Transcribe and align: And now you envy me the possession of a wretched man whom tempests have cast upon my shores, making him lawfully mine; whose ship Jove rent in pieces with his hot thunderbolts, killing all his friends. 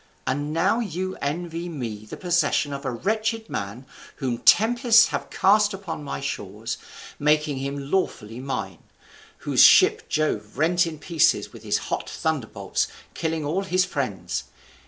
And 0.25 0.51
now 0.51 0.79
you 0.79 1.15
envy 1.21 1.69
me 1.69 2.05
the 2.07 2.17
possession 2.17 2.73
of 2.73 2.85
a 2.85 2.89
wretched 2.91 3.47
man 3.51 3.85
whom 4.15 4.39
tempests 4.39 5.09
have 5.09 5.29
cast 5.29 5.75
upon 5.75 6.03
my 6.03 6.19
shores, 6.19 6.79
making 7.19 7.57
him 7.57 7.91
lawfully 7.91 8.39
mine; 8.39 8.79
whose 9.45 9.61
ship 9.63 10.09
Jove 10.09 10.57
rent 10.57 10.87
in 10.87 10.97
pieces 10.97 11.53
with 11.53 11.61
his 11.61 11.77
hot 11.91 12.09
thunderbolts, 12.09 12.87
killing 13.13 13.45
all 13.45 13.61
his 13.61 13.85
friends. 13.85 14.45